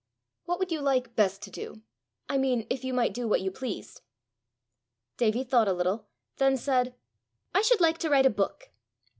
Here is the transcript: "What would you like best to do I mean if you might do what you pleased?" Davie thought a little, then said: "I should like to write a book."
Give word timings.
"What 0.45 0.57
would 0.57 0.71
you 0.71 0.81
like 0.81 1.15
best 1.15 1.43
to 1.43 1.51
do 1.51 1.83
I 2.27 2.39
mean 2.39 2.65
if 2.71 2.83
you 2.83 2.91
might 2.91 3.13
do 3.13 3.27
what 3.27 3.41
you 3.41 3.51
pleased?" 3.51 4.01
Davie 5.17 5.43
thought 5.43 5.67
a 5.67 5.73
little, 5.73 6.07
then 6.37 6.57
said: 6.57 6.95
"I 7.53 7.61
should 7.61 7.81
like 7.81 7.99
to 7.99 8.09
write 8.09 8.25
a 8.25 8.31
book." 8.31 8.71